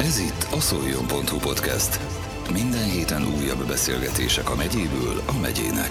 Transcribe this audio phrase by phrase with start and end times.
[0.00, 2.00] Ez itt a szoljon.hu podcast.
[2.52, 5.90] Minden héten újabb beszélgetések a megyéből a megyének.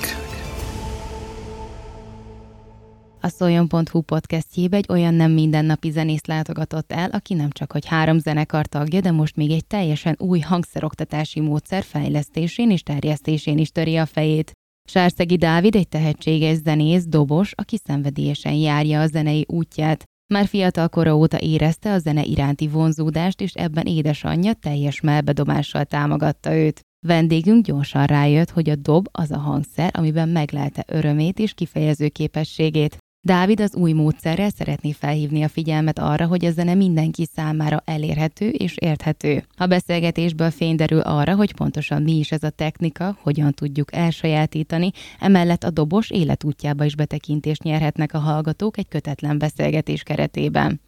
[3.22, 8.20] A Szoljon.hu podcastjébe egy olyan nem mindennapi zenész látogatott el, aki nem csak hogy három
[8.20, 13.97] zenekar tagja, de most még egy teljesen új hangszeroktatási módszer fejlesztésén és terjesztésén is töri
[13.97, 14.51] a fejét.
[14.89, 20.03] Sárszegi Dávid egy tehetséges zenész, dobos, aki szenvedélyesen járja a zenei útját.
[20.34, 26.55] Már fiatal kora óta érezte a zene iránti vonzódást, és ebben édesanyja teljes melbedobással támogatta
[26.55, 26.81] őt.
[27.05, 32.98] Vendégünk gyorsan rájött, hogy a dob az a hangszer, amiben meglelte örömét és kifejező képességét.
[33.21, 38.49] Dávid az új módszerrel szeretné felhívni a figyelmet arra, hogy a zene mindenki számára elérhető
[38.49, 39.43] és érthető.
[39.57, 44.91] A beszélgetésből fény derül arra, hogy pontosan mi is ez a technika, hogyan tudjuk elsajátítani,
[45.20, 50.81] emellett a dobos életútjába is betekintést nyerhetnek a hallgatók egy kötetlen beszélgetés keretében.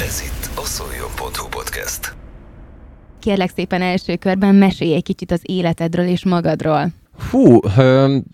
[0.00, 2.16] Ez itt a szoljon.hu podcast.
[3.20, 6.92] Kérlek szépen első körben mesélj egy kicsit az életedről és magadról.
[7.30, 7.60] Hú,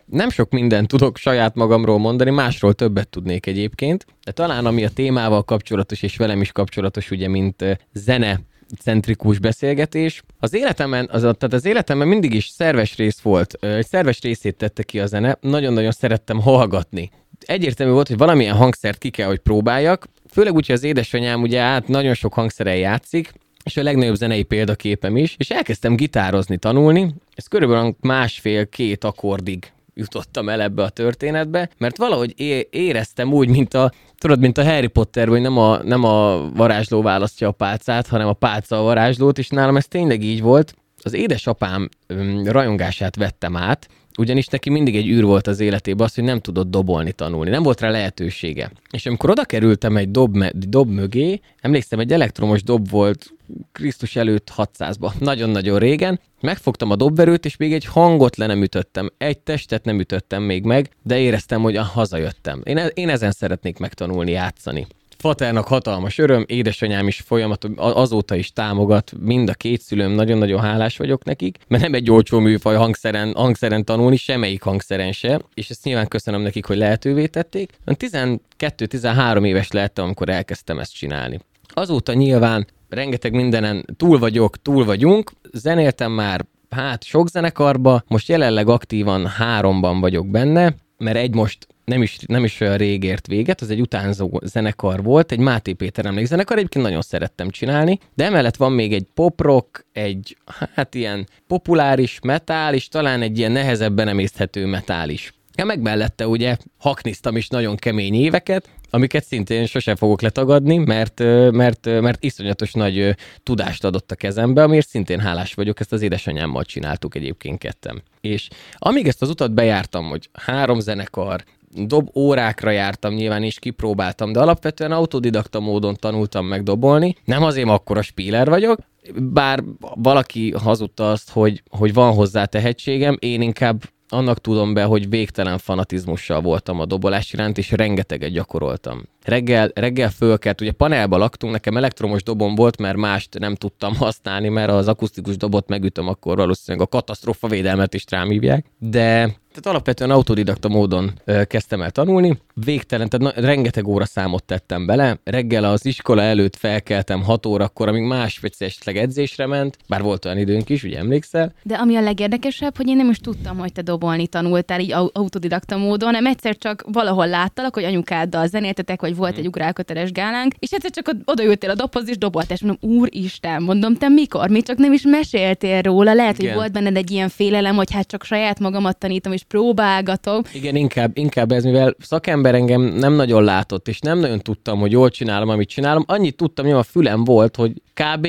[0.06, 4.88] nem sok mindent tudok saját magamról mondani, másról többet tudnék egyébként, de talán ami a
[4.88, 8.40] témával kapcsolatos és velem is kapcsolatos, ugye, mint zene
[8.80, 10.22] centrikus beszélgetés.
[10.40, 14.82] Az életemben, az, tehát az életemben mindig is szerves rész volt, egy szerves részét tette
[14.82, 17.10] ki a zene, nagyon-nagyon szerettem hallgatni.
[17.40, 21.60] Egyértelmű volt, hogy valamilyen hangszert ki kell, hogy próbáljak, főleg úgy, hogy az édesanyám ugye
[21.60, 23.32] át nagyon sok hangszeren játszik,
[23.64, 27.14] és a legnagyobb zenei példaképem is, és elkezdtem gitározni, tanulni.
[27.34, 33.74] Ez körülbelül másfél-két akkordig jutottam el ebbe a történetbe, mert valahogy é- éreztem úgy, mint
[33.74, 38.06] a, tudod, mint a Harry Potter, hogy nem a, nem a varázsló választja a pálcát,
[38.06, 40.74] hanem a pálca a varázslót, és nálam ez tényleg így volt.
[41.02, 46.14] Az édesapám öm, rajongását vettem át, ugyanis neki mindig egy űr volt az életében az,
[46.14, 47.50] hogy nem tudott dobolni, tanulni.
[47.50, 48.70] Nem volt rá lehetősége.
[48.90, 53.33] És amikor oda kerültem egy dob, me- dob mögé, emlékszem, egy elektromos dob volt
[53.72, 59.12] Krisztus előtt 600-ba, nagyon-nagyon régen, megfogtam a dobverőt, és még egy hangot le nem ütöttem,
[59.18, 62.60] egy testet nem ütöttem még meg, de éreztem, hogy ah, hazajöttem.
[62.64, 64.86] Én, e- én ezen szeretnék megtanulni játszani.
[65.18, 70.96] Faternak hatalmas öröm, édesanyám is folyamat azóta is támogat, mind a két szülőm, nagyon-nagyon hálás
[70.96, 75.84] vagyok nekik, mert nem egy olcsó műfaj hangszeren, hangszeren tanulni, semmelyik hangszeren se, és ezt
[75.84, 77.72] nyilván köszönöm nekik, hogy lehetővé tették.
[77.86, 81.40] 12-13 éves lettem, amikor elkezdtem ezt csinálni.
[81.68, 88.68] Azóta nyilván rengeteg mindenen túl vagyok, túl vagyunk, zenéltem már hát sok zenekarba, most jelenleg
[88.68, 93.60] aktívan háromban vagyok benne, mert egy most nem is, nem is olyan rég ért véget,
[93.60, 98.56] az egy utánzó zenekar volt, egy Máté Péter emlékzenekar, egyébként nagyon szerettem csinálni, de emellett
[98.56, 100.36] van még egy pop-rock, egy
[100.74, 105.34] hát ilyen populáris metál, és talán egy ilyen nehezebben emészthető metál is.
[105.56, 111.18] Ja, meg mellette ugye hakniztam is nagyon kemény éveket, amiket szintén sose fogok letagadni, mert,
[111.50, 116.64] mert, mert iszonyatos nagy tudást adott a kezembe, amiért szintén hálás vagyok, ezt az édesanyámmal
[116.64, 118.02] csináltuk egyébként kettem.
[118.20, 121.44] És amíg ezt az utat bejártam, hogy három zenekar,
[121.77, 127.16] dob órákra jártam nyilván és kipróbáltam, de alapvetően autodidakta módon tanultam meg dobolni.
[127.24, 128.78] Nem azért, akkora spíler vagyok,
[129.14, 129.62] bár
[129.94, 133.82] valaki hazudta azt, hogy, hogy van hozzá tehetségem, én inkább
[134.14, 139.02] annak tudom be, hogy végtelen fanatizmussal voltam a dobolás iránt, és rengeteget gyakoroltam.
[139.25, 144.49] Reggel, reggel fölkelt, ugye panelba laktunk, nekem elektromos dobom volt, mert mást nem tudtam használni,
[144.49, 148.67] mert az akusztikus dobot megütöm, akkor valószínűleg a katasztrófa védelmet is rám hívják.
[148.79, 152.38] De tehát alapvetően autodidakta módon ö, kezdtem el tanulni.
[152.54, 155.19] Végtelen, tehát na, rengeteg óra számot tettem bele.
[155.25, 160.38] Reggel az iskola előtt felkeltem 6 órakor, amíg másfél esetleg edzésre ment, bár volt olyan
[160.38, 161.52] időnk is, ugye emlékszel?
[161.62, 165.76] De ami a legérdekesebb, hogy én nem is tudtam, hogy te dobolni tanultál így autodidakta
[165.76, 169.40] módon, hanem egyszer csak valahol láttalak, hogy anyukáddal zenéltetek, vagy volt hmm.
[169.40, 173.94] egy ugrálköteles gálánk, és egyszer csak odaültél a dobhoz, és dobolt, és mondom, úristen, mondom,
[173.94, 174.48] te mikor?
[174.48, 176.50] Mi csak nem is meséltél róla, lehet, Igen.
[176.50, 180.43] hogy volt benned egy ilyen félelem, hogy hát csak saját magamat tanítom, és próbálgatom.
[180.52, 184.93] Igen, inkább, inkább ez, mivel szakember engem nem nagyon látott, és nem nagyon tudtam, hogy
[184.93, 186.05] jól csinálom, amit csinálom.
[186.06, 188.26] Annyit tudtam, hogy a fülem volt, hogy kb.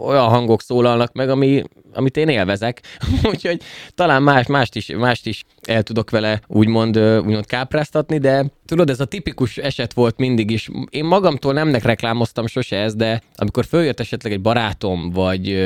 [0.00, 1.62] olyan hangok szólalnak meg, ami,
[1.92, 2.80] amit én élvezek.
[3.30, 3.62] Úgyhogy
[3.94, 9.00] talán más, mást, is, mást is el tudok vele úgymond, úgymond kápráztatni, de tudod, ez
[9.00, 10.70] a tipikus eset volt mindig is.
[10.90, 15.56] Én magamtól nemnek reklámoztam sose ez, de amikor följött esetleg egy barátom, vagy,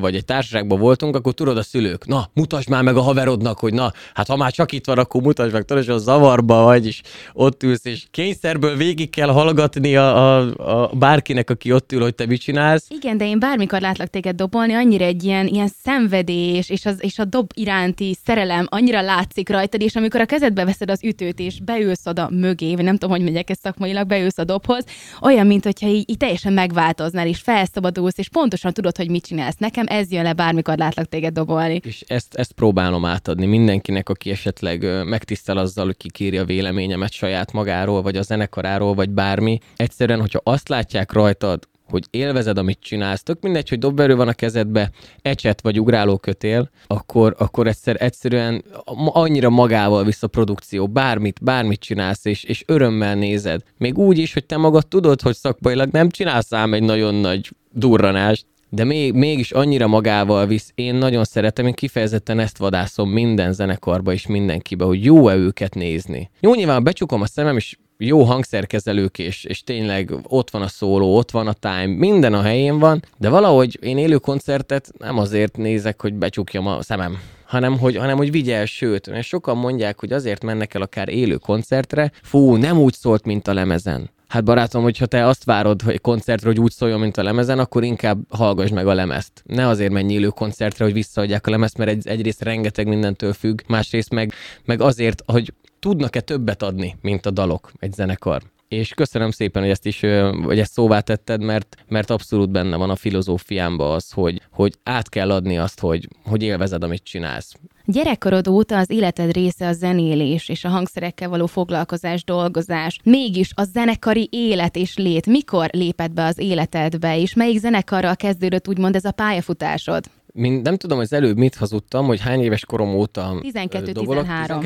[0.00, 3.72] vagy egy társaságban voltunk, akkor tudod a szülők, na, mutasd már meg a haverodnak, hogy
[3.72, 6.86] na, hát ha már csak itt van, akkor mutasd meg, tudod, hogy a zavarba vagy,
[6.86, 7.00] és
[7.32, 12.14] ott ülsz, és kényszerből végig kell hallgatni a, a, a bárkinek, aki ott ül, hogy
[12.14, 12.86] te mit csinálsz.
[12.88, 17.18] Igen, de én bármikor látlak téged dobolni, annyira egy ilyen, ilyen szenvedés, és, az, és
[17.18, 21.60] a dob iránti szerelem annyira látszik rajtad, és amikor a kezedbe veszed az ütőt, és
[21.60, 24.84] beülsz oda mögé, vagy nem tudom, hogy megyek ezt szakmailag, beülsz a dobhoz,
[25.20, 29.56] olyan, mint hogyha így, így teljesen megváltoznál, és felszabadulsz, és pontosan tudod, hogy mit csinálsz.
[29.56, 31.80] Nekem ez jön le, bármikor látlak téged dobolni.
[31.84, 37.52] És ezt, ezt próbálom átadni mindenkinek, aki esetleg megtisztel azzal, hogy kikéri a véleményemet saját
[37.52, 39.58] magáról, vagy a zenekaráról, vagy bármi.
[39.76, 44.32] Egyszerűen, hogyha azt látják rajtad, hogy élvezed, amit csinálsz, tök mindegy, hogy dobberő van a
[44.32, 44.90] kezedbe,
[45.22, 48.64] ecset vagy ugráló kötél, akkor, akkor egyszer, egyszerűen
[49.06, 53.62] annyira magával visz a produkció, bármit, bármit csinálsz, és, és örömmel nézed.
[53.76, 57.50] Még úgy is, hogy te magad tudod, hogy szakmailag nem csinálsz ám egy nagyon nagy
[57.72, 60.72] durranást, de még, mégis annyira magával visz.
[60.74, 66.30] Én nagyon szeretem, én kifejezetten ezt vadászom minden zenekarba és mindenkibe, hogy jó-e őket nézni.
[66.40, 67.76] Jó, nyilván becsukom a szemem, és
[68.06, 72.42] jó hangszerkezelők, és, és tényleg ott van a szóló, ott van a time, minden a
[72.42, 77.78] helyén van, de valahogy én élő koncertet nem azért nézek, hogy becsukjam a szemem, hanem
[77.78, 82.12] hogy, hanem hogy vigyel, sőt, mert sokan mondják, hogy azért mennek el akár élő koncertre,
[82.22, 84.10] fú, nem úgy szólt, mint a lemezen.
[84.30, 87.84] Hát barátom, hogyha te azt várod, hogy koncertre, hogy úgy szóljon, mint a lemezen, akkor
[87.84, 89.42] inkább hallgass meg a lemezt.
[89.44, 93.60] Ne azért menj élő koncertre, hogy visszaadják a lemezt, mert egy, egyrészt rengeteg mindentől függ,
[93.66, 94.32] másrészt meg,
[94.64, 98.42] meg azért, hogy tudnak-e többet adni, mint a dalok egy zenekar.
[98.68, 100.00] És köszönöm szépen, hogy ezt is,
[100.42, 105.08] vagy ezt szóvá tetted, mert, mert abszolút benne van a filozófiámban az, hogy, hogy át
[105.08, 107.54] kell adni azt, hogy, hogy élvezed, amit csinálsz.
[107.84, 112.98] Gyerekkorod óta az életed része a zenélés és a hangszerekkel való foglalkozás, dolgozás.
[113.04, 118.68] Mégis a zenekari élet és lét mikor lépett be az életedbe, és melyik zenekarral kezdődött
[118.68, 120.04] úgymond ez a pályafutásod?
[120.40, 123.44] Mind, nem tudom, az előbb mit hazudtam, hogy hány éves korom óta 12-13.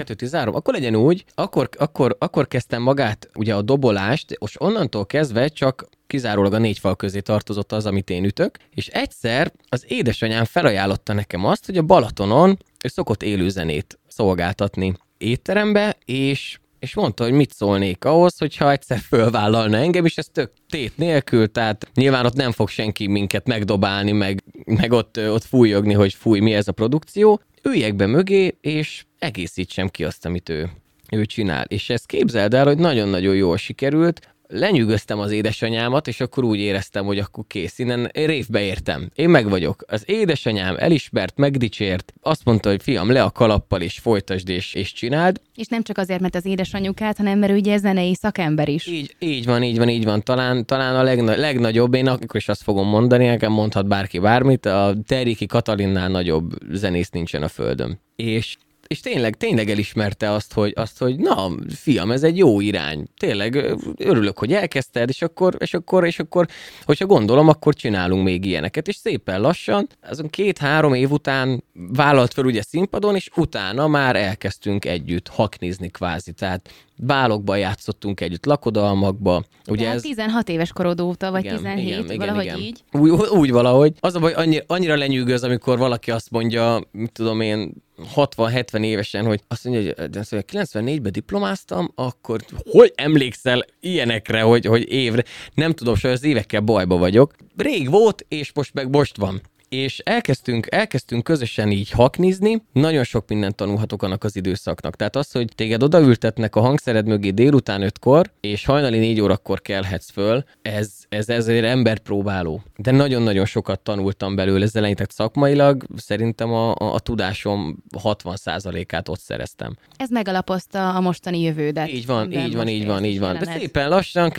[0.07, 0.53] 12-13.
[0.53, 5.89] Akkor legyen úgy, akkor, akkor, akkor kezdtem magát ugye a dobolást, és onnantól kezdve csak
[6.07, 11.13] kizárólag a négy fal közé tartozott az, amit én ütök, és egyszer az édesanyám felajánlotta
[11.13, 17.55] nekem azt, hogy a Balatonon ő szokott élőzenét szolgáltatni étterembe, és és mondta, hogy mit
[17.55, 22.53] szólnék ahhoz, hogyha egyszer fölvállalna engem, és ez tök tét nélkül, tehát nyilván ott nem
[22.53, 27.41] fog senki minket megdobálni, meg, meg ott, ott fújogni, hogy fúj, mi ez a produkció.
[27.63, 30.71] Üljek be mögé, és egészítsem ki azt, amit ő,
[31.11, 31.65] ő csinál.
[31.69, 37.05] És ezt képzeld el, hogy nagyon-nagyon jól sikerült, lenyűgöztem az édesanyámat, és akkor úgy éreztem,
[37.05, 39.11] hogy akkor kész, innen révbe értem.
[39.15, 39.85] Én meg vagyok.
[39.89, 44.93] Az édesanyám elismert, megdicsért, azt mondta, hogy fiam, le a kalappal, és folytasd, és, és
[44.93, 45.41] csináld.
[45.55, 48.87] És nem csak azért, mert az édesanyukát, hanem mert ugye zenei szakember is.
[48.87, 50.23] Így, így van, így van, így van.
[50.23, 54.67] Talán, talán a legna- legnagyobb, én akkor is azt fogom mondani, nekem mondhat bárki bármit,
[54.67, 58.01] a Teriki Katalinnál nagyobb zenész nincsen a földön.
[58.17, 58.57] És
[58.87, 63.07] és tényleg, tényleg elismerte azt, hogy, azt, hogy na, fiam, ez egy jó irány.
[63.19, 66.47] Tényleg örülök, hogy elkezdted, és akkor, és akkor, és akkor,
[66.85, 68.89] hogyha gondolom, akkor csinálunk még ilyeneket.
[68.89, 74.85] És szépen lassan, azon két-három év után vállalt fel ugye színpadon, és utána már elkezdtünk
[74.85, 76.33] együtt haknizni kvázi.
[76.33, 79.45] Tehát bálokba játszottunk együtt, lakodalmakba.
[79.69, 80.03] Ugye ez...
[80.03, 82.59] 16 éves korod óta, vagy igen, 17, igen, igen, valahogy igen.
[82.59, 82.85] így?
[82.93, 83.93] Úgy, úgy valahogy.
[84.01, 87.73] Az a baj, annyira, annyira lenyűgöz, amikor valaki azt mondja, mit tudom én,
[88.15, 94.93] 60-70 évesen, hogy azt mondja, hogy 94-ben szóval diplomáztam, akkor hogy emlékszel ilyenekre, hogy, hogy
[94.93, 95.25] évre?
[95.55, 97.35] Nem tudom, hogy az évekkel bajba vagyok.
[97.57, 99.41] Rég volt, és most meg most van
[99.75, 104.97] és elkezdtünk, elkezdtünk közösen így haknizni, nagyon sok mindent tanulhatok annak az időszaknak.
[104.97, 110.11] Tehát az, hogy téged odaültetnek a hangszered mögé délután ötkor, és hajnali négy órakor kelhetsz
[110.11, 112.63] föl, ez, ez ezért embert próbáló.
[112.77, 119.21] De nagyon-nagyon sokat tanultam belőle ezzel tehát szakmailag, szerintem a, a, a tudásom 60%-át ott
[119.21, 119.77] szereztem.
[119.97, 121.89] Ez megalapozta a mostani jövődet.
[121.89, 123.39] Így van, így van, így van, így van.
[123.39, 124.33] De szépen lassan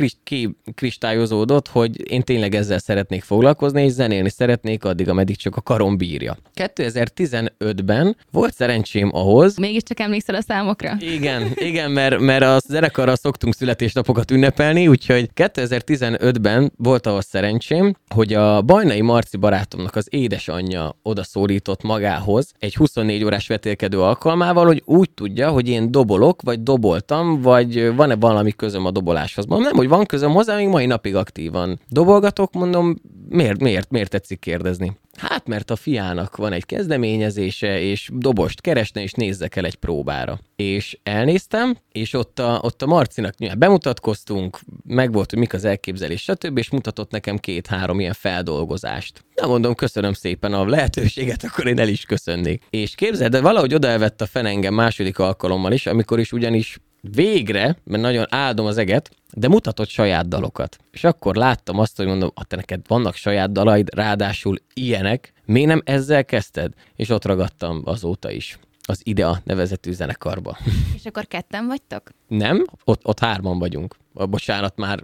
[0.76, 5.98] kristályozódott, hogy én tényleg ezzel szeretnék foglalkozni, és zenélni szeretnék addig, ameddig csak a karom
[5.98, 6.38] bírja.
[6.56, 9.58] 2015-ben volt szerencsém ahhoz...
[9.58, 10.98] Mégiscsak emlékszel a számokra?
[11.00, 18.34] Igen, igen, mert, mert a zenekarral szoktunk születésnapokat ünnepelni, úgyhogy 2015-ben volt ahhoz szerencsém, hogy
[18.34, 25.10] a Bajnai Marci barátomnak az édesanyja odaszólított magához egy 24 órás vetélkedő alkalmával, hogy úgy
[25.10, 29.46] tudja, hogy én dobolok, vagy doboltam, vagy van-e valami közöm a doboláshoz.
[29.46, 32.96] Mondom, nem, hogy van közöm hozzá, még mai napig aktívan dobolgatok, mondom,
[33.30, 34.98] miért, miért, miért tetszik kérdezni?
[35.18, 40.40] Hát, mert a fiának van egy kezdeményezése, és dobost keresne, és nézzek el egy próbára.
[40.56, 46.22] És elnéztem, és ott a, ott a Marcinak nyilván bemutatkoztunk, megvolt, hogy mik az elképzelés,
[46.22, 49.26] stb., és mutatott nekem két-három ilyen feldolgozást.
[49.36, 52.64] Na mondom, köszönöm szépen a lehetőséget, akkor én el is köszönnék.
[52.70, 56.78] És képzeld, de valahogy odaelvett a fen engem második alkalommal is, amikor is ugyanis
[57.14, 60.78] végre, mert nagyon áldom az eget, de mutatott saját dalokat.
[60.92, 65.82] És akkor láttam azt, hogy mondom, te neked vannak saját dalaid, ráadásul ilyenek, miért nem
[65.86, 66.74] ezzel kezdted?
[66.96, 68.60] És ott ragadtam azóta is.
[68.88, 70.58] az IDEA nevezetű zenekarba.
[70.96, 72.10] És akkor ketten vagytok?
[72.28, 73.96] Nem, ott, ott hárman vagyunk.
[74.14, 75.04] Bocsánat, már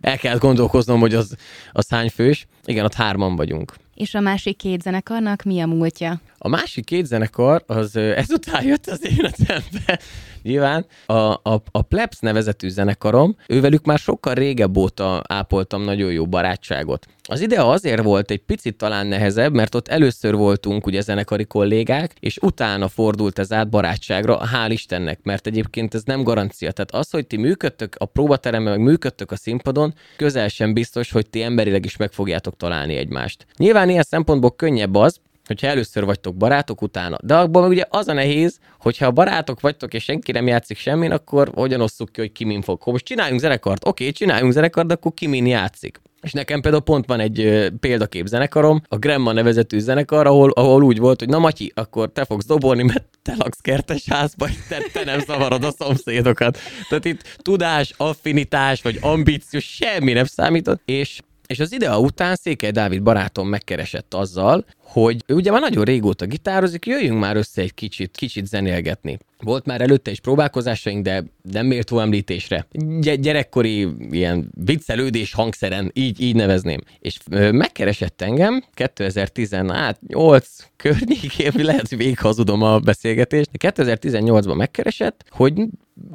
[0.00, 1.36] el kell gondolkoznom, hogy az,
[1.72, 2.46] az hány fős.
[2.64, 3.74] Igen, ott hárman vagyunk.
[3.94, 6.20] És a másik két zenekarnak mi a múltja?
[6.44, 10.00] A másik két zenekar, az ezután jött az életembe,
[10.42, 10.86] nyilván.
[11.06, 17.06] A, a, a Plebs nevezetű zenekarom, ővelük már sokkal régebb óta ápoltam nagyon jó barátságot.
[17.28, 22.14] Az idea azért volt egy picit talán nehezebb, mert ott először voltunk ugye zenekari kollégák,
[22.20, 26.72] és utána fordult ez át barátságra, hál' Istennek, mert egyébként ez nem garancia.
[26.72, 31.30] Tehát az, hogy ti működtök a próbateremben, meg működtök a színpadon, közel sem biztos, hogy
[31.30, 33.46] ti emberileg is meg fogjátok találni egymást.
[33.56, 35.20] Nyilván ilyen szempontból könnyebb az,
[35.52, 37.16] hogyha először vagytok barátok utána.
[37.22, 41.50] De abban ugye az a nehéz, hogyha barátok vagytok, és senki nem játszik semmin, akkor
[41.54, 42.80] hogyan osszuk ki, hogy ki min fog.
[42.84, 46.00] Most csináljunk zenekart, oké, csináljunk zenekart, de akkor ki min játszik.
[46.22, 50.98] És nekem például pont van egy példakép zenekarom, a Gremma nevezetű zenekar, ahol, ahol úgy
[50.98, 55.04] volt, hogy na Matyi, akkor te fogsz dobolni, mert te laksz kertes házba, te, te
[55.04, 56.58] nem zavarod a szomszédokat.
[56.88, 61.20] Tehát itt tudás, affinitás, vagy ambíció, semmi nem számított, és
[61.52, 66.26] és az idea után Székely Dávid barátom megkeresett azzal, hogy ő ugye már nagyon régóta
[66.26, 69.18] gitározik, jöjjünk már össze egy kicsit, kicsit zenélgetni.
[69.38, 72.66] Volt már előtte is próbálkozásaink, de nem méltó említésre.
[73.00, 76.80] Gy- gyerekkori ilyen viccelődés hangszeren, így, így nevezném.
[76.98, 77.18] És
[77.50, 85.54] megkeresett engem 2018 környékén, lehet, hogy végighazudom a beszélgetést, de 2018-ban megkeresett, hogy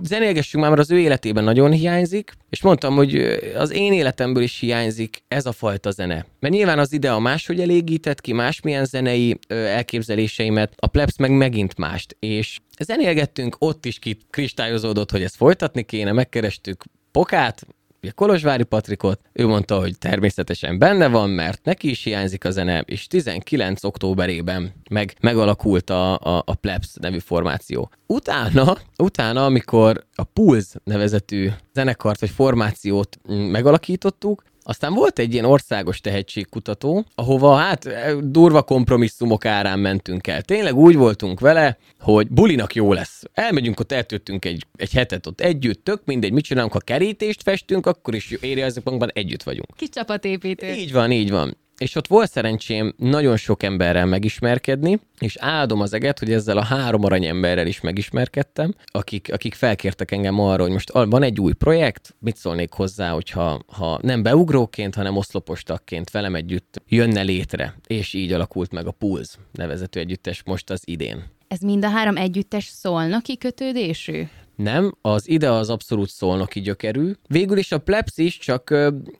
[0.04, 3.16] zenélgessünk már, mert az ő életében nagyon hiányzik, és mondtam, hogy
[3.56, 6.26] az én életemből is hiányzik ez a fajta zene.
[6.40, 12.16] Mert nyilván az idea máshogy elégített ki, másmilyen zenei elképzeléseimet, a plebs meg megint mást.
[12.20, 17.68] És zenélgettünk, ott is kristályozódott, hogy ezt folytatni kéne, megkerestük Pokát,
[18.02, 22.80] ugye Kolozsvári Patrikot, ő mondta, hogy természetesen benne van, mert neki is hiányzik a zene,
[22.80, 27.92] és 19 októberében meg, megalakult a, a, a Plebs nevű formáció.
[28.08, 36.02] Utána, utána, amikor a Pulse nevezetű zenekart vagy formációt megalakítottuk, aztán volt egy ilyen országos
[36.02, 37.88] tehetségkutató, ahova hát
[38.32, 40.42] durva kompromisszumok árán mentünk el.
[40.42, 43.24] Tényleg úgy voltunk vele, hogy bulinak jó lesz.
[43.34, 47.86] Elmegyünk, ott eltöltünk egy, egy hetet ott együtt, tök mindegy, mit csinálunk, ha kerítést festünk,
[47.86, 49.76] akkor is érezzük magunkban, együtt vagyunk.
[49.76, 50.68] Kis csapatépítő.
[50.68, 51.58] Így van, így van.
[51.78, 56.64] És ott volt szerencsém nagyon sok emberrel megismerkedni, és áldom az eget, hogy ezzel a
[56.64, 62.16] három aranyemberrel is megismerkedtem, akik, akik felkértek engem arra, hogy most van egy új projekt,
[62.20, 68.32] mit szólnék hozzá, hogyha ha nem beugróként, hanem oszlopostakként velem együtt jönne létre, és így
[68.32, 71.24] alakult meg a Pulse nevezető együttes most az idén.
[71.48, 74.24] Ez mind a három együttes szolnoki kötődésű?
[74.58, 77.12] Nem, az ide az abszolút szolnoki gyökerű.
[77.28, 78.70] Végül is a plebs is, csak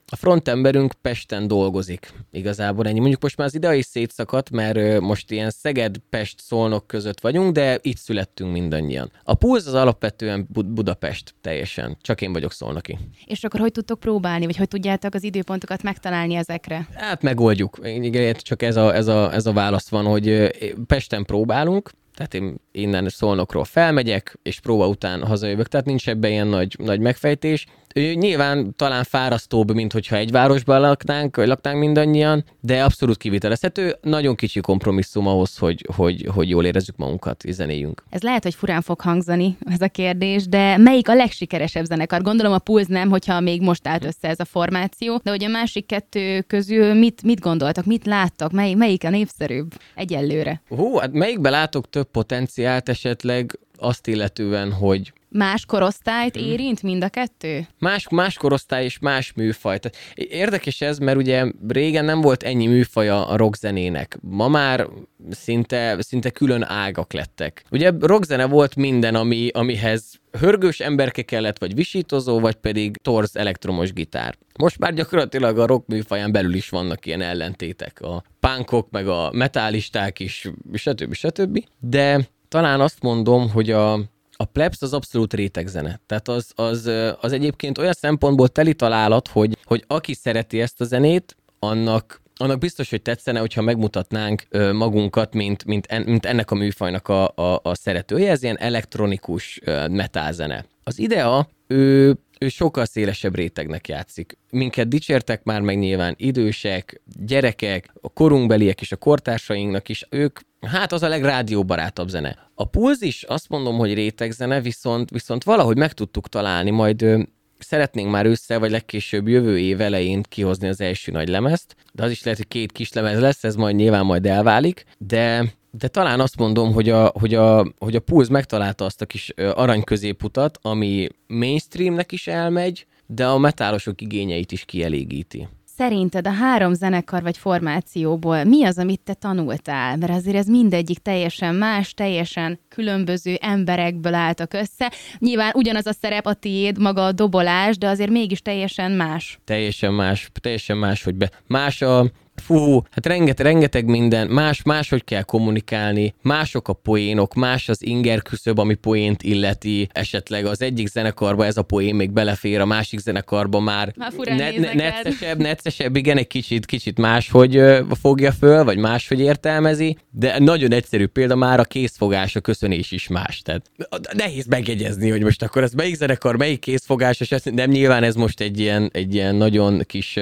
[0.06, 2.12] a frontemberünk Pesten dolgozik.
[2.30, 2.98] Igazából ennyi.
[2.98, 7.96] Mondjuk most már az ide is szétszakadt, mert most ilyen Szeged-Pest-Szolnok között vagyunk, de itt
[7.96, 9.10] születtünk mindannyian.
[9.22, 11.96] A Pulz az alapvetően Bud- Budapest teljesen.
[12.00, 12.98] Csak én vagyok szolnoki.
[13.26, 16.88] És akkor hogy tudtok próbálni, vagy hogy tudjátok az időpontokat megtalálni ezekre?
[16.94, 17.78] Hát megoldjuk.
[17.82, 20.52] Igen, csak ez a, ez a, ez a válasz van, hogy
[20.86, 26.46] Pesten próbálunk, tehát én innen Szolnokról felmegyek, és próba után hazajövök, tehát nincs ebben ilyen
[26.46, 27.66] nagy, nagy megfejtés.
[27.98, 33.96] Nyilván talán fárasztóbb, mint hogyha egy városban laknánk, laknánk mindannyian, de abszolút kivitelezhető.
[34.02, 38.02] Nagyon kicsi kompromisszum ahhoz, hogy, hogy, hogy jól érezzük magunkat, és zenéljünk.
[38.10, 42.22] Ez lehet, hogy furán fog hangzani ez a kérdés, de melyik a legsikeresebb zenekar?
[42.22, 45.48] Gondolom a Pulz nem, hogyha még most állt össze ez a formáció, de hogy a
[45.48, 50.62] másik kettő közül mit, mit gondoltak, mit láttak, mely, melyik a népszerűbb egyelőre?
[50.68, 57.08] Hú, hát melyikben látok több potenciált esetleg azt illetően, hogy Más korosztályt érint mind a
[57.08, 57.66] kettő?
[57.78, 59.78] más, más korosztály és más műfaj.
[60.14, 64.18] Érdekes ez, mert ugye régen nem volt ennyi műfaja a rockzenének.
[64.20, 64.86] Ma már
[65.30, 67.64] szinte, szinte külön ágak lettek.
[67.70, 73.92] Ugye rockzene volt minden, ami, amihez hörgős emberke kellett, vagy visítozó, vagy pedig torz elektromos
[73.92, 74.38] gitár.
[74.58, 78.00] Most már gyakorlatilag a rock műfaján belül is vannak ilyen ellentétek.
[78.00, 81.14] A punkok, meg a metálisták is, stb.
[81.14, 81.64] stb.
[81.80, 83.92] De talán azt mondom, hogy a,
[84.32, 86.00] a plebs az abszolút rétegzene.
[86.06, 86.90] Tehát az, az,
[87.20, 92.58] az egyébként olyan szempontból teli találat, hogy, hogy aki szereti ezt a zenét, annak annak
[92.58, 97.60] biztos, hogy tetszene, hogyha megmutatnánk magunkat, mint, mint, en, mint ennek a műfajnak a, a,
[97.62, 98.30] a szeretője.
[98.30, 100.64] Ez ilyen elektronikus ö, metálzene.
[100.84, 104.38] Az idea, ő, ő sokkal szélesebb rétegnek játszik.
[104.50, 110.92] Minket dicsértek már meg nyilván idősek, gyerekek, a korunkbeliek és a kortársainknak is, ők Hát
[110.92, 112.50] az a legrádióbarátabb zene.
[112.54, 117.22] A Pulz is azt mondom, hogy rétegzene, viszont, viszont valahogy meg tudtuk találni, majd ö,
[117.58, 122.10] szeretnénk már össze, vagy legkésőbb jövő év elején kihozni az első nagy lemezt, de az
[122.10, 126.20] is lehet, hogy két kis lemez lesz, ez majd nyilván majd elválik, de de talán
[126.20, 130.58] azt mondom, hogy a, hogy a, hogy a Pulse megtalálta azt a kis arany középutat,
[130.62, 135.48] ami mainstreamnek is elmegy, de a metálosok igényeit is kielégíti.
[135.76, 139.96] Szerinted a három zenekar vagy formációból mi az, amit te tanultál?
[139.96, 144.92] Mert azért ez mindegyik teljesen más, teljesen különböző emberekből álltak össze.
[145.18, 149.38] Nyilván ugyanaz a szerep a tiéd, maga a dobolás, de azért mégis teljesen más.
[149.44, 151.30] Teljesen más, teljesen más, hogy be.
[151.46, 152.10] Más a,
[152.40, 158.22] fú, hát rengeteg, rengeteg minden, más, máshogy kell kommunikálni, mások a poénok, más az inger
[158.22, 162.98] küszöb, ami poént illeti, esetleg az egyik zenekarba ez a poén még belefér, a másik
[162.98, 167.62] zenekarba már, már ne, ne, neccesebb, neccesebb, igen, egy kicsit, kicsit máshogy
[168.00, 173.08] fogja föl, vagy máshogy értelmezi, de nagyon egyszerű példa már a készfogás, a köszönés is
[173.08, 173.42] más.
[173.42, 173.70] Tehát
[174.12, 178.40] nehéz megjegyezni, hogy most akkor ez melyik zenekar, melyik készfogás, és nem nyilván ez most
[178.40, 180.18] egy ilyen, egy ilyen nagyon kis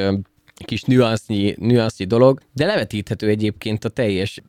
[0.64, 4.42] kis nüansznyi, nüansznyi dolog, de levetíthető egyébként a teljes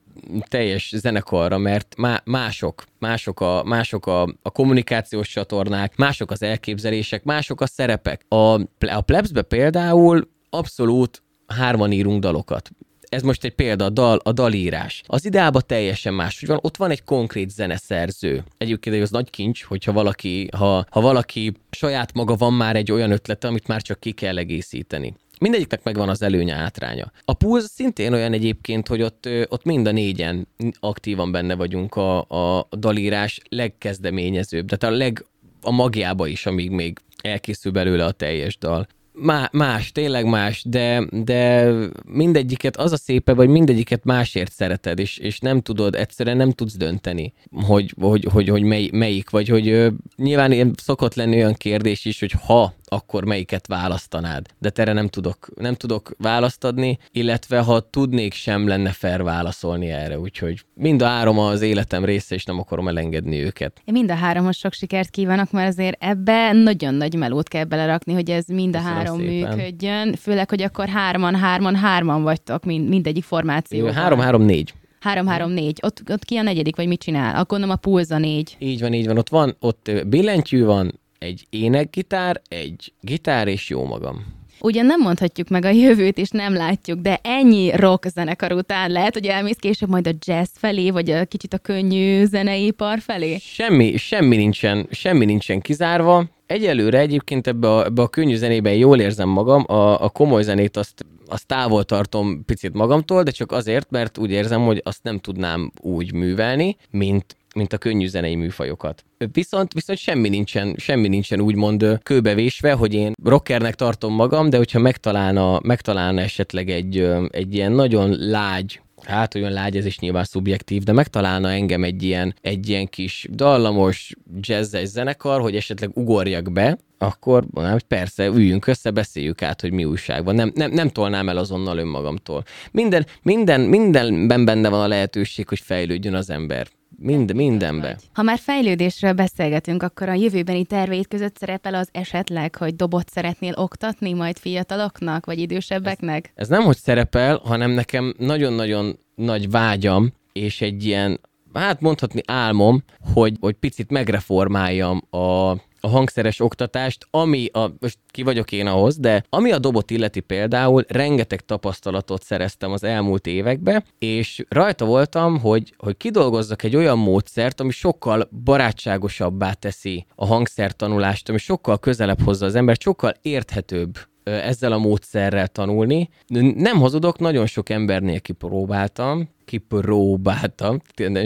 [0.47, 7.23] teljes zenekarra, mert má, mások, mások, a, mások a, a kommunikációs csatornák, mások az elképzelések,
[7.23, 8.25] mások a szerepek.
[8.27, 8.35] A,
[8.79, 12.71] a plebsbe például abszolút hárman írunk dalokat
[13.09, 15.03] ez most egy példa, a, dal, a dalírás.
[15.05, 18.43] Az ideában teljesen más, hogy van, ott van egy konkrét zeneszerző.
[18.57, 23.11] Egyébként az nagy kincs, hogyha valaki, ha, ha valaki saját maga van már egy olyan
[23.11, 25.13] ötlete, amit már csak ki kell egészíteni.
[25.39, 27.11] Mindegyiknek megvan az előnye, átránya.
[27.25, 30.47] A Pulse szintén olyan egyébként, hogy ott, ott mind a négyen
[30.79, 35.25] aktívan benne vagyunk a, a dalírás legkezdeményezőbb, tehát a leg
[35.61, 38.87] a magjába is, amíg még elkészül belőle a teljes dal
[39.21, 41.71] má, más, tényleg más, de, de
[42.05, 46.77] mindegyiket, az a szépe, vagy mindegyiket másért szereted, és, és nem tudod, egyszerűen nem tudsz
[46.77, 51.53] dönteni, hogy, hogy, hogy, hogy mely, melyik, vagy hogy ö, nyilván ilyen szokott lenni olyan
[51.53, 54.45] kérdés is, hogy ha akkor melyiket választanád.
[54.59, 59.89] De erre nem tudok, nem tudok választ adni, illetve ha tudnék, sem lenne fair válaszolni
[59.89, 63.81] erre, úgyhogy mind a három az életem része, és nem akarom elengedni őket.
[63.85, 68.13] Én mind a háromhoz sok sikert kívánok, mert azért ebbe nagyon nagy melót kell belerakni,
[68.13, 69.55] hogy ez mind a Köszönöm három szépen.
[69.57, 73.87] működjön, főleg, hogy akkor hárman, hárman, hárman vagytok mind, mindegyik formáció.
[73.87, 74.73] Három, három, négy.
[75.01, 75.83] 3-3-4.
[75.83, 77.35] Ott, ott ki a negyedik, vagy mit csinál?
[77.35, 78.55] Akkor nem a pulza négy.
[78.59, 79.17] Így van, így van.
[79.17, 84.35] Ott van, ott billentyű van, egy énekgitár, egy gitár és jó magam.
[84.59, 89.13] Ugyan nem mondhatjuk meg a jövőt, és nem látjuk, de ennyi rock zenekar után lehet,
[89.13, 93.37] hogy elmész később majd a jazz felé, vagy a kicsit a könnyű zeneipar felé?
[93.37, 96.25] Semmi, semmi nincsen, semmi nincsen kizárva.
[96.45, 100.77] Egyelőre egyébként ebbe a, ebbe a könnyű zenében jól érzem magam, a, a komoly zenét
[100.77, 105.19] azt, azt távol tartom picit magamtól, de csak azért, mert úgy érzem, hogy azt nem
[105.19, 109.03] tudnám úgy művelni, mint mint a könnyű zenei műfajokat.
[109.31, 114.79] Viszont, viszont semmi nincsen, semmi nincsen úgymond kőbevésve, hogy én rockernek tartom magam, de hogyha
[114.79, 120.83] megtalálna, megtalálna esetleg egy, egy ilyen nagyon lágy hát olyan lágy, ez is nyilván szubjektív,
[120.83, 126.77] de megtalálna engem egy ilyen, egy ilyen kis dallamos jazzes zenekar, hogy esetleg ugorjak be,
[126.97, 130.35] akkor mondanám, hogy persze, üljünk össze, beszéljük át, hogy mi újság van.
[130.35, 132.43] Nem, nem, nem tolnám el azonnal önmagamtól.
[132.71, 136.67] Minden, minden, mindenben benne van a lehetőség, hogy fejlődjön az ember.
[136.99, 137.97] Mind, mindenbe.
[138.13, 143.53] Ha már fejlődésről beszélgetünk, akkor a jövőbeni tervét között szerepel az esetleg, hogy dobot szeretnél
[143.55, 146.25] oktatni majd fiataloknak, vagy idősebbeknek?
[146.25, 151.19] Ez, ez nem, hogy szerepel, hanem nekem nagyon-nagyon nagy vágyam, és egy ilyen,
[151.59, 158.23] hát mondhatni álmom, hogy, hogy picit megreformáljam a, a hangszeres oktatást, ami a, most ki
[158.23, 163.83] vagyok én ahhoz, de ami a dobot illeti például, rengeteg tapasztalatot szereztem az elmúlt évekbe,
[163.99, 171.29] és rajta voltam, hogy, hogy kidolgozzak egy olyan módszert, ami sokkal barátságosabbá teszi a hangszertanulást,
[171.29, 176.09] ami sokkal közelebb hozza az embert, sokkal érthetőbb ezzel a módszerrel tanulni.
[176.55, 180.81] Nem hazudok, nagyon sok embernél kipróbáltam, kipróbáltam,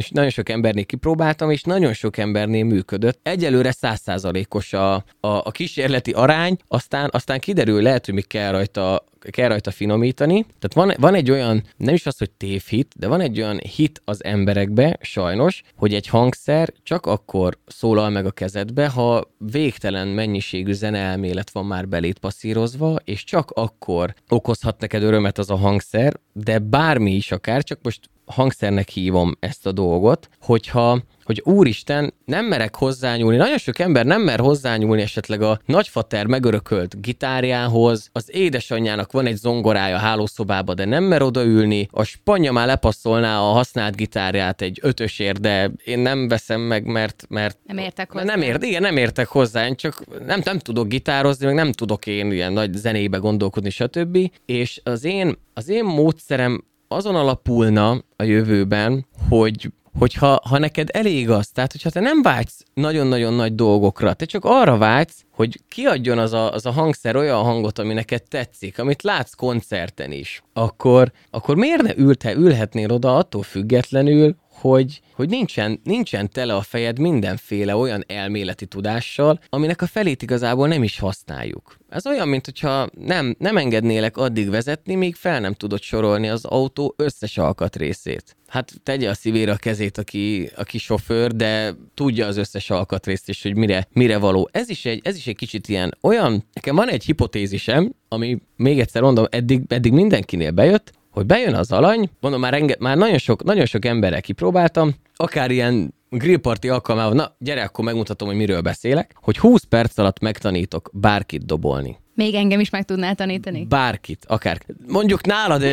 [0.10, 3.20] nagyon sok embernél kipróbáltam, és nagyon sok embernél működött.
[3.24, 9.04] Egyelőre százszázalékos a, a, a kísérleti arány, aztán, aztán kiderül, lehet, hogy mi kell rajta
[9.30, 10.42] kell rajta finomítani.
[10.42, 14.02] Tehát van, van egy olyan, nem is az, hogy tévhit, de van egy olyan hit
[14.06, 20.72] az emberekbe, sajnos, hogy egy hangszer csak akkor szólal meg a kezedbe, ha végtelen mennyiségű
[20.72, 26.60] zeneelmélet van már belét passzírozva, és csak akkor okozhat neked örömet az a hangszer, de
[26.60, 32.76] bármi is akár, csak most hangszernek hívom ezt a dolgot, hogyha hogy úristen, nem merek
[32.76, 33.38] hozzányúlni.
[33.38, 39.36] Nagyon sok ember nem mer hozzányúlni esetleg a nagyfater megörökölt gitárjához, az édesanyjának van egy
[39.36, 44.80] zongorája a hálószobába, de nem mer odaülni, a spanya már lepasszolná a használt gitárját egy
[44.82, 48.26] ötösért, de én nem veszem meg, mert, mert nem értek hozzá.
[48.26, 52.08] Nem ért, igen, nem értek hozzá, én csak nem, nem tudok gitározni, meg nem tudok
[52.08, 54.18] én ilyen nagy zenébe gondolkodni, stb.
[54.46, 61.30] És az én, az én módszerem azon alapulna a jövőben, hogy hogyha ha neked elég
[61.30, 66.18] az, tehát hogyha te nem vágysz nagyon-nagyon nagy dolgokra, te csak arra vágysz, hogy kiadjon
[66.18, 71.12] az a, az a hangszer olyan hangot, ami neked tetszik, amit látsz koncerten is, akkor,
[71.32, 77.00] akkor miért ne ülte, ülhetnél oda attól függetlenül, hogy, hogy nincsen, nincsen tele a fejed
[77.00, 81.78] mindenféle olyan elméleti tudással, aminek a felét igazából nem is használjuk.
[81.90, 86.46] Ez olyan, mint hogyha nem, nem engednélek addig vezetni, míg fel nem tudod sorolni az
[86.46, 88.36] autó összes alkatrészét.
[88.48, 93.42] Hát tegye a szívére a kezét, aki, aki sofőr, de tudja az összes alkatrészt is,
[93.42, 94.50] hogy mire, mire való.
[94.52, 98.80] Ez is, egy, ez is egy kicsit ilyen olyan, nekem van egy hipotézisem, ami még
[98.80, 103.18] egyszer mondom, eddig, eddig mindenkinél bejött, hogy bejön az alany, mondom, már, renge, már nagyon,
[103.18, 108.62] sok, nagyon sok emberrel kipróbáltam, akár ilyen grillparti alkalmával, na gyere, akkor megmutatom, hogy miről
[108.62, 112.00] beszélek, hogy 20 perc alatt megtanítok bárkit dobolni.
[112.16, 113.66] Még engem is meg tudnál tanítani?
[113.66, 114.62] Bárkit, akár.
[114.88, 115.64] Mondjuk nálad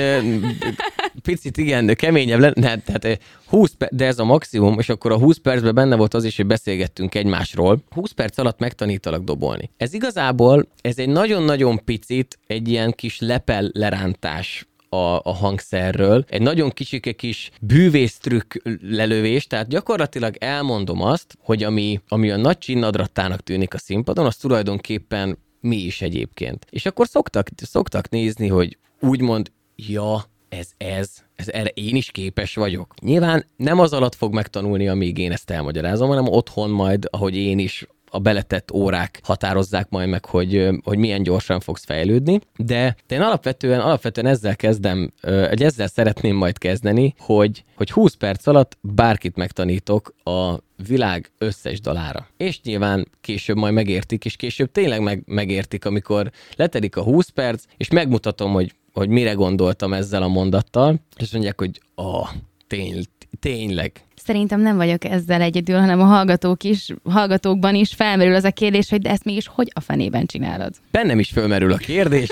[1.22, 5.38] picit igen, keményebb lenne, tehát 20 perc, de ez a maximum, és akkor a 20
[5.38, 7.83] percben benne volt az is, hogy beszélgettünk egymásról.
[7.90, 9.70] 20 perc alatt megtanítalak dobolni.
[9.77, 16.24] Ez igazából, ez egy nagyon-nagyon picit egy ilyen kis lepel lerántás a, a hangszerről.
[16.29, 22.59] Egy nagyon kicsike kis bűvésztrükk lelövés, tehát gyakorlatilag elmondom azt, hogy ami, ami a nagy
[22.59, 26.66] csinnadrattának tűnik a színpadon, az tulajdonképpen mi is egyébként.
[26.70, 32.55] És akkor szoktak, szoktak nézni, hogy úgymond, ja, ez ez, ez erre én is képes
[32.55, 32.94] vagyok.
[33.01, 37.59] Nyilván nem az alatt fog megtanulni, amíg én ezt elmagyarázom, hanem otthon majd, ahogy én
[37.59, 43.21] is a beletett órák határozzák majd meg, hogy, hogy milyen gyorsan fogsz fejlődni, de, én
[43.21, 49.37] alapvetően, alapvetően ezzel kezdem, egy ezzel szeretném majd kezdeni, hogy, hogy 20 perc alatt bárkit
[49.37, 50.55] megtanítok a
[50.87, 52.29] világ összes dalára.
[52.37, 57.64] És nyilván később majd megértik, és később tényleg meg, megértik, amikor letedik a 20 perc,
[57.77, 62.29] és megmutatom, hogy, hogy mire gondoltam ezzel a mondattal, és mondják, hogy ah,
[62.66, 63.05] tény,
[63.40, 68.50] tényleg, Szerintem nem vagyok ezzel egyedül, hanem a hallgatók is, hallgatókban is felmerül az a
[68.50, 70.72] kérdés, hogy de ezt mégis hogy a fenében csinálod?
[70.90, 72.28] Bennem is felmerül a kérdés.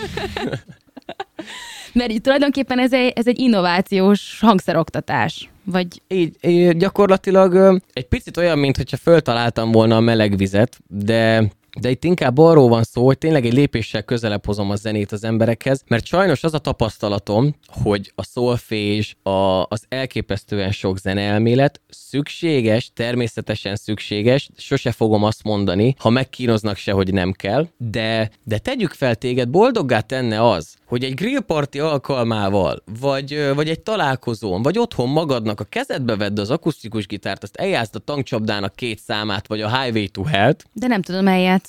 [1.92, 5.50] Mert így tulajdonképpen ez egy, ez egy innovációs hangszeroktatás.
[5.64, 5.87] Vagy...
[6.09, 11.50] Így, így gyakorlatilag egy picit olyan, mintha föltaláltam volna a meleg vizet, de
[11.81, 15.25] de itt inkább arról van szó, hogy tényleg egy lépéssel közelebb hozom a zenét az
[15.25, 19.31] emberekhez, mert sajnos az a tapasztalatom, hogy a szolfés, a,
[19.69, 27.12] az elképesztően sok zeneelmélet szükséges, természetesen szükséges, sose fogom azt mondani, ha megkínoznak se, hogy
[27.12, 33.51] nem kell, de, de tegyük fel téged, boldoggá tenne az, hogy egy grillparti alkalmával, vagy,
[33.55, 37.99] vagy egy találkozón, vagy otthon magadnak a kezedbe vedd az akusztikus gitárt, azt eljátszd a
[37.99, 40.65] tankcsapdának két számát, vagy a Highway to Hell-t.
[40.73, 41.65] De nem tudom eljátszani.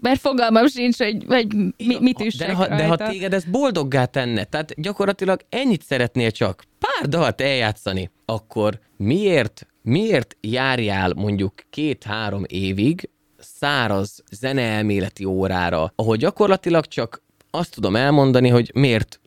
[0.00, 4.04] Mert fogalmam sincs, hogy, hogy mi, mit is de ha, de ha téged ez boldoggá
[4.04, 12.42] tenne, tehát gyakorlatilag ennyit szeretnél csak pár dalt eljátszani, akkor miért, miért járjál mondjuk két-három
[12.46, 19.20] évig száraz zeneelméleti órára, ahol gyakorlatilag csak azt tudom elmondani, hogy miért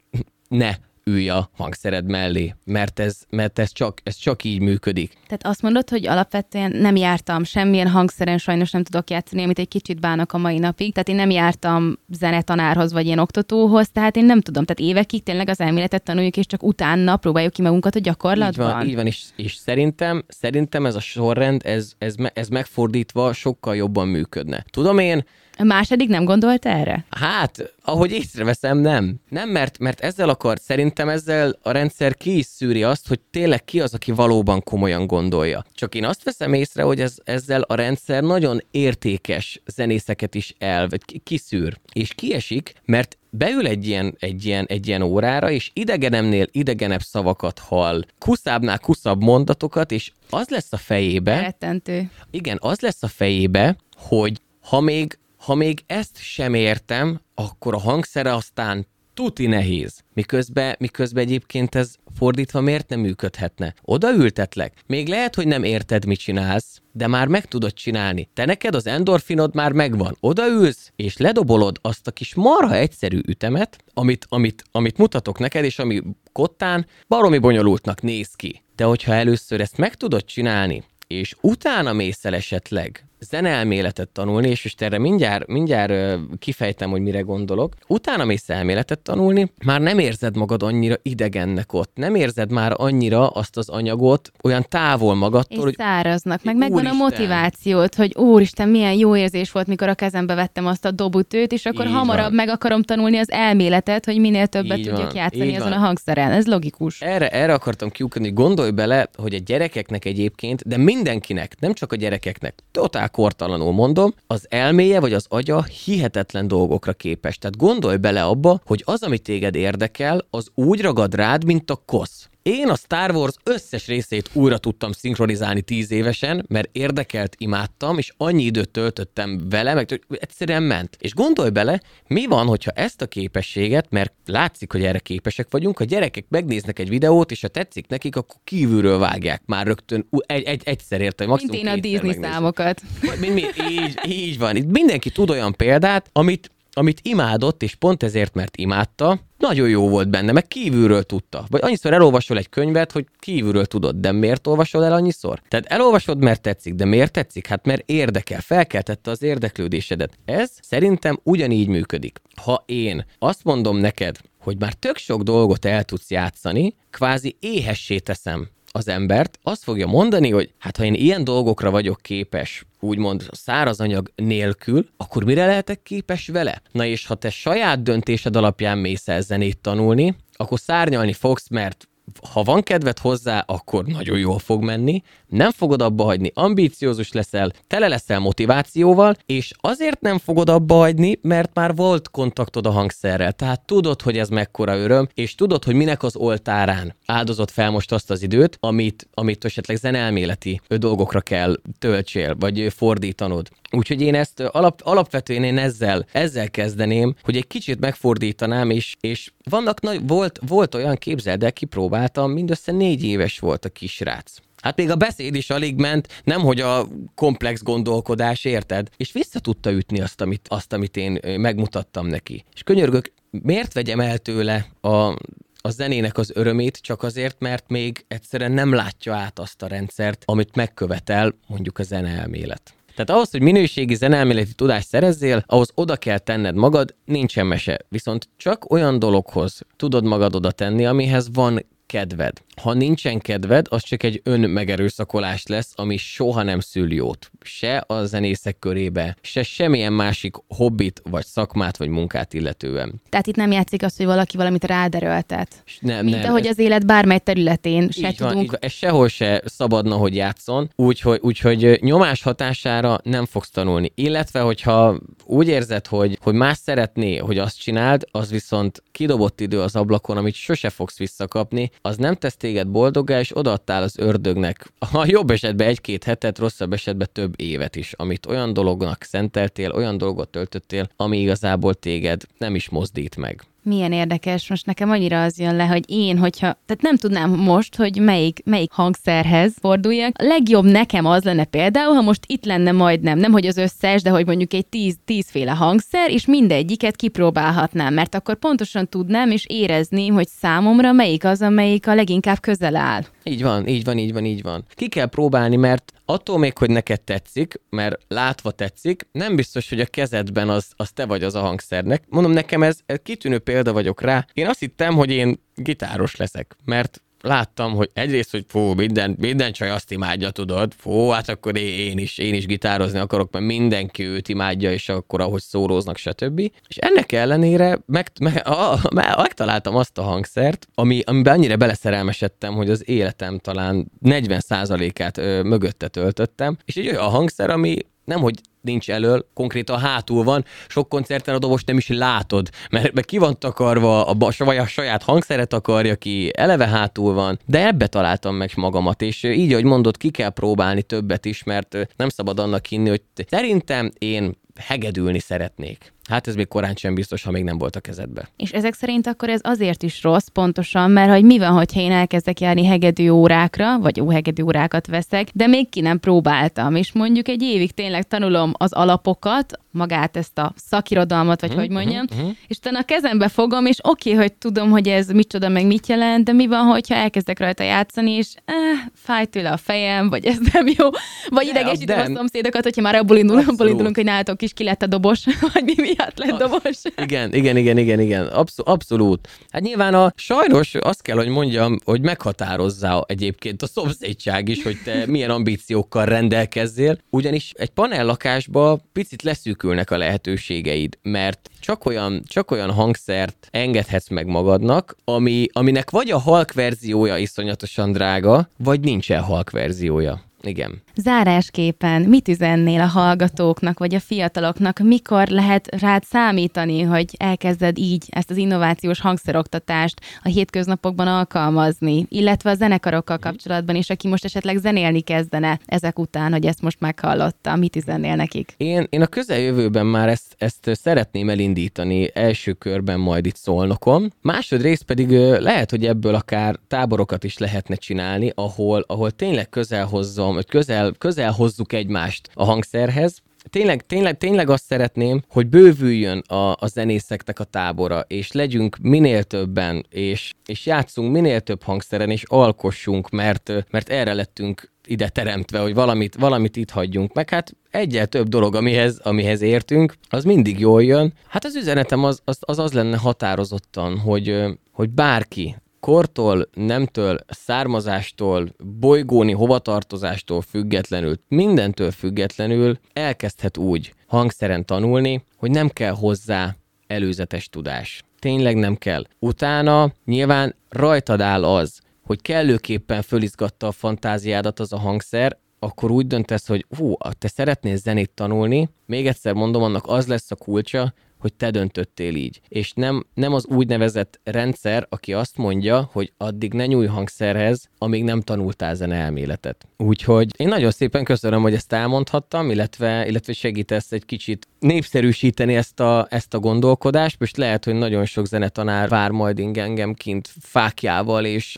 [0.47, 0.75] ne
[1.10, 5.13] ülj a hangszered mellé, mert ez, mert ez, csak, ez csak így működik.
[5.28, 9.67] Tehát azt mondod, hogy alapvetően nem jártam semmilyen hangszeren, sajnos nem tudok játszani, amit egy
[9.67, 14.26] kicsit bánok a mai napig, tehát én nem jártam zenetanárhoz vagy ilyen oktatóhoz, tehát én
[14.26, 18.00] nem tudom, tehát évekig tényleg az elméletet tanuljuk, és csak utána próbáljuk ki magunkat a
[18.00, 18.67] gyakorlatban.
[18.67, 23.34] Így van, így van és, és szerintem, szerintem ez a sorrend, ez, ez, ez megfordítva
[23.34, 24.65] sokkal jobban működne.
[24.69, 25.24] Tudom én,
[25.60, 27.06] a második nem gondolt erre?
[27.10, 29.15] Hát, ahogy észreveszem, nem.
[29.30, 33.63] Nem, mert, mert ezzel akar, szerintem ezzel a rendszer ki is szűri azt, hogy tényleg
[33.63, 35.65] ki az, aki valóban komolyan gondolja.
[35.74, 40.88] Csak én azt veszem észre, hogy ez, ezzel a rendszer nagyon értékes zenészeket is el,
[40.88, 41.78] vagy kiszűr.
[41.93, 47.60] És kiesik, mert beül egy ilyen, egy, ilyen, egy ilyen órára, és idegenemnél idegenebb szavakat
[47.60, 51.39] hall, kuszábbnál kuszabb mondatokat, és az lesz a fejébe...
[51.39, 52.12] Rettentő.
[52.32, 57.80] Igen, az lesz a fejébe, hogy ha még ha még ezt sem értem, akkor a
[57.80, 60.04] hangszere aztán tuti nehéz.
[60.13, 63.73] Miközben, miközben egyébként ez fordítva miért nem működhetne?
[63.82, 64.73] Odaültetlek.
[64.86, 68.30] Még lehet, hogy nem érted, mit csinálsz, de már meg tudod csinálni.
[68.34, 70.17] Te neked az endorfinod már megvan.
[70.19, 75.80] Odaülsz, és ledobolod azt a kis marha egyszerű ütemet, amit, amit, amit mutatok neked, és
[75.80, 78.63] ami kottán baromi bonyolultnak néz ki.
[78.75, 84.63] De hogyha először ezt meg tudod csinálni, és utána mész el esetleg zeneelméletet tanulni, és
[84.63, 85.93] most erre mindjárt, mindjárt
[86.39, 91.91] kifejtem, hogy mire gondolok, utána mész elméletet tanulni, már nem érzed magad annyira idegennek ott,
[91.95, 96.86] nem érzed már annyira azt az anyagot olyan távol magadtól, és hogy száraznak, meg megvan
[96.86, 101.51] a motivációt, hogy úristen, milyen jó érzés volt, mikor a kezembe vettem azt a dobutőt,
[101.51, 102.34] és akkor Így hamarabb van.
[102.34, 105.77] meg akarom tanulni az elméletet, hogy minél többet Így tudjak van, játszani így azon van.
[105.77, 106.32] a hangszeren.
[106.32, 107.01] Ez logikus.
[107.01, 111.95] Erre, erre akartam kiukadni, gondolj bele, hogy a gyerekeknek egyébként, de mindenkinek, nem csak a
[111.95, 117.38] gyerekeknek, totál kortalanul mondom, az elméje vagy az agya hihetetlen dolgokra képes.
[117.38, 121.82] Tehát gondolj bele abba, hogy az, ami téged érdekel, az úgy ragad rád, mint a
[121.86, 122.30] kosz.
[122.43, 128.13] Én a Star Wars összes részét újra tudtam szinkronizálni tíz évesen, mert érdekelt, imádtam, és
[128.17, 130.97] annyi időt töltöttem vele, meg egyszerűen ment.
[130.99, 135.80] És gondolj bele, mi van, hogyha ezt a képességet, mert látszik, hogy erre képesek vagyunk,
[135.80, 140.43] a gyerekek megnéznek egy videót, és ha tetszik nekik, akkor kívülről vágják már rögtön egy,
[140.43, 142.23] egy, egyszer érte, Mint maximum én a Disney megnézik.
[142.23, 142.82] számokat.
[143.19, 144.56] Mi, mi, így, így van.
[144.56, 149.89] Itt mindenki tud olyan példát, amit, amit imádott, és pont ezért, mert imádta, nagyon jó
[149.89, 151.46] volt benne, meg kívülről tudta.
[151.50, 155.42] Vagy annyiszor elolvasol egy könyvet, hogy kívülről tudod, de miért olvasol el annyiszor?
[155.48, 157.48] Tehát elolvasod, mert tetszik, de miért tetszik?
[157.48, 160.18] Hát mert érdekel, felkeltette az érdeklődésedet.
[160.26, 162.22] Ez szerintem ugyanígy működik.
[162.36, 167.98] Ha én azt mondom neked, hogy már tök sok dolgot el tudsz játszani, kvázi éhessé
[167.98, 173.27] teszem az embert, azt fogja mondani, hogy hát ha én ilyen dolgokra vagyok képes, úgymond
[173.32, 176.62] száraz anyag nélkül, akkor mire lehetek képes vele?
[176.71, 181.88] Na és ha te saját döntésed alapján mész el zenét tanulni, akkor szárnyalni fogsz, mert
[182.32, 187.52] ha van kedved hozzá, akkor nagyon jól fog menni, nem fogod abba hagyni, ambíciózus leszel,
[187.67, 193.32] tele leszel motivációval, és azért nem fogod abba hagyni, mert már volt kontaktod a hangszerrel,
[193.32, 197.91] tehát tudod, hogy ez mekkora öröm, és tudod, hogy minek az oltárán áldozott fel most
[197.91, 203.50] azt az időt, amit, amit esetleg zenelméleti dolgokra kell töltsél, vagy fordítanod.
[203.71, 209.32] Úgyhogy én ezt alap, alapvetően én ezzel, ezzel kezdeném, hogy egy kicsit megfordítanám, és, és
[209.49, 214.38] vannak nagy, volt, volt olyan képzeld el, kipróbáltam, mindössze négy éves volt a kisrác.
[214.62, 218.89] Hát még a beszéd is alig ment, nemhogy a komplex gondolkodás, érted?
[218.97, 222.45] És vissza tudta ütni azt, amit, azt, amit én megmutattam neki.
[222.53, 225.15] És könyörgök, miért vegyem el tőle a,
[225.62, 230.23] a zenének az örömét csak azért, mert még egyszerűen nem látja át azt a rendszert,
[230.25, 232.73] amit megkövetel mondjuk a zeneelmélet.
[232.99, 237.79] Tehát ahhoz, hogy minőségi zeneelméleti tudást szerezzél, ahhoz oda kell tenned magad, nincsen mese.
[237.89, 242.38] Viszont csak olyan dologhoz tudod magad oda tenni, amihez van kedved.
[242.62, 247.32] Ha nincsen kedved, az csak egy önmegerőszakolás lesz, ami soha nem szül jót.
[247.41, 253.02] Se a zenészek körébe, se semmilyen másik hobbit, vagy szakmát, vagy munkát illetően.
[253.10, 255.62] Tehát itt nem játszik az, hogy valaki valamit ráderőltet.
[255.65, 258.52] És nem, Mint nem, ahogy ez- az élet bármely területén se így van, tudunk így
[258.52, 263.91] van, ez sehol se szabadna, hogy játszon, úgyhogy, úgyhogy nyomás hatására nem fogsz tanulni.
[263.95, 269.62] Illetve, hogyha úgy érzed, hogy, hogy más szeretné, hogy azt csináld, az viszont kidobott idő
[269.62, 274.71] az ablakon, amit sose fogsz visszakapni, az nem tesz téged boldoggá, és odaadtál az ördögnek.
[274.91, 279.97] A jobb esetben egy-két hetet, rosszabb esetben több évet is, amit olyan dolognak szenteltél, olyan
[279.97, 283.43] dolgot töltöttél, ami igazából téged nem is mozdít meg.
[283.69, 287.75] Milyen érdekes, most nekem annyira az jön le, hogy én, hogyha, tehát nem tudnám most,
[287.75, 290.12] hogy melyik, melyik hangszerhez forduljak.
[290.17, 294.01] A legjobb nekem az lenne például, ha most itt lenne majdnem, nem hogy az összes,
[294.01, 299.45] de hogy mondjuk egy tíz, tízféle hangszer, és mindegyiket kipróbálhatnám, mert akkor pontosan tudnám és
[299.47, 303.01] érezni, hogy számomra melyik az, amelyik a leginkább közel áll.
[303.23, 304.65] Így van, így van, így van, így van.
[304.75, 309.80] Ki kell próbálni, mert attól még, hogy neked tetszik, mert látva tetszik, nem biztos, hogy
[309.80, 312.04] a kezedben az, az te vagy az a hangszernek.
[312.08, 314.26] Mondom, nekem ez, ez kitűnő példa vagyok rá.
[314.34, 319.51] Én azt hittem, hogy én gitáros leszek, mert láttam, hogy egyrészt, hogy fú, minden, minden
[319.51, 324.03] csaj azt imádja, tudod, fú, hát akkor én, is, én is gitározni akarok, mert mindenki
[324.03, 326.39] őt imádja, és akkor ahogy szóróznak, stb.
[326.67, 332.53] És ennek ellenére meg, meg, a, me- megtaláltam azt a hangszert, ami, amiben annyira beleszerelmesedtem,
[332.53, 337.77] hogy az életem talán 40%-át ö, mögötte töltöttem, és egy olyan hangszer, ami
[338.10, 342.93] nem, hogy nincs elől, konkrétan hátul van, sok koncerten a dobost nem is látod, mert,
[342.93, 347.67] mert ki van takarva, a, vagy a saját hangszeret akarja ki, eleve hátul van, de
[347.67, 352.10] ebbe találtam meg magamat, és így, ahogy mondod, ki kell próbálni többet is, mert nem
[352.10, 355.93] szabad annak hinni, hogy te- szerintem én hegedülni szeretnék.
[356.10, 358.30] Hát ez még korán sem biztos, ha még nem volt a kezedbe.
[358.38, 361.91] És ezek szerint akkor ez azért is rossz pontosan, mert hogy mi van, hogyha én
[361.91, 366.93] elkezdek járni hegedű órákra, vagy jó hegedű órákat veszek, de még ki nem próbáltam, és
[366.93, 372.06] mondjuk egy évig tényleg tanulom az alapokat, magát ezt a szakirodalmat, vagy uh-huh, hogy mondjam,
[372.12, 372.30] uh-huh.
[372.48, 375.88] és utána a kezembe fogom, és oké, okay, hogy tudom, hogy ez micsoda, meg mit
[375.88, 378.56] jelent, de mi van, hogyha elkezdek rajta játszani, és eh,
[378.93, 380.89] fáj tőle a fejem, vagy ez nem jó,
[381.30, 384.82] vagy idegesítem a szomszédokat, hogyha már abból, indul, abból indulunk, hogy nálatok is ki lett
[384.82, 386.81] a dobos, vagy mi miatt lett dobos.
[386.95, 388.71] Igen, igen, igen, igen, igen, abszolút.
[388.71, 389.27] abszolút.
[389.49, 394.77] Hát nyilván a sajnos azt kell, hogy mondjam, hogy meghatározza egyébként a szomszédság is, hogy
[394.83, 402.23] te milyen ambíciókkal rendelkezzél, ugyanis egy panellakásba picit leszűk szűkülnek a lehetőségeid, mert csak olyan,
[402.27, 408.79] csak olyan hangszert engedhetsz meg magadnak, ami, aminek vagy a halk verziója iszonyatosan drága, vagy
[408.79, 410.29] nincsen halk verziója.
[410.41, 410.82] Igen.
[410.95, 418.06] Zárásképpen mit üzennél a hallgatóknak, vagy a fiataloknak, mikor lehet rád számítani, hogy elkezded így
[418.10, 423.25] ezt az innovációs hangszeroktatást a hétköznapokban alkalmazni, illetve a zenekarokkal mhm.
[423.25, 428.15] kapcsolatban is, aki most esetleg zenélni kezdene ezek után, hogy ezt most meghallotta, mit üzennél
[428.15, 428.54] nekik?
[428.58, 434.13] Én, én a közeljövőben már ezt, ezt szeretném elindítani első körben majd itt szolnokon.
[434.21, 440.29] Másodrészt pedig lehet, hogy ebből akár táborokat is lehetne csinálni, ahol, ahol tényleg közel hozzon
[440.30, 446.20] tudom, hogy közel, közel hozzuk egymást a hangszerhez, tényleg, tényleg, tényleg azt szeretném, hogy bővüljön
[446.20, 452.10] a, a zenészeknek a tábora, és legyünk minél többen, és, és játszunk minél több hangszeren,
[452.10, 457.13] és alkossunk, mert, mert erre lettünk ide teremtve, hogy valamit, valamit itt hagyjunk.
[457.13, 461.13] Meg hát egyel több dolog, amihez, amihez értünk, az mindig jól jön.
[461.28, 468.50] Hát az üzenetem az az, az, az lenne határozottan, hogy, hogy bárki, kortól, nemtől, származástól,
[468.80, 476.56] bolygóni hovatartozástól függetlenül, mindentől függetlenül elkezdhet úgy hangszeren tanulni, hogy nem kell hozzá
[476.88, 478.04] előzetes tudás.
[478.20, 479.06] Tényleg nem kell.
[479.20, 486.08] Utána nyilván rajtad áll az, hogy kellőképpen fölizgatta a fantáziádat az a hangszer, akkor úgy
[486.08, 490.94] döntesz, hogy hú, te szeretnél zenét tanulni, még egyszer mondom, annak az lesz a kulcsa,
[491.19, 492.41] hogy te döntöttél így.
[492.47, 498.03] És nem, nem az úgynevezett rendszer, aki azt mondja, hogy addig ne nyúj hangszerhez, amíg
[498.03, 499.67] nem tanultál zene elméletet.
[499.77, 505.79] Úgyhogy én nagyon szépen köszönöm, hogy ezt elmondhattam, illetve, illetve segítesz egy kicsit népszerűsíteni ezt
[505.79, 507.19] a, ezt a gondolkodást.
[507.19, 511.55] Most lehet, hogy nagyon sok zenetanár vár majd engem kint fákjával és,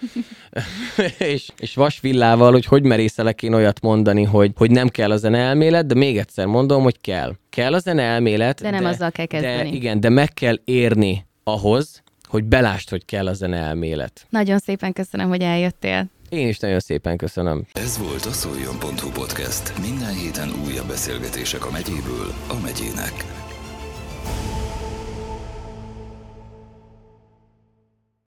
[1.17, 5.37] és, és vasvillával, hogy hogy merészelek én olyat mondani, hogy, hogy nem kell a zene
[5.37, 7.35] elmélet, de még egyszer mondom, hogy kell.
[7.51, 9.69] Kell a zene elmélet, de nem de, azzal kell kezdeni.
[9.69, 14.25] De, igen, de meg kell érni ahhoz, hogy belást, hogy kell a zene elmélet.
[14.29, 16.05] Nagyon szépen köszönöm, hogy eljöttél.
[16.29, 17.65] Én is nagyon szépen köszönöm.
[17.73, 19.79] Ez volt a szoljon.hu podcast.
[19.81, 23.25] Minden héten újabb beszélgetések a megyéből a megyének.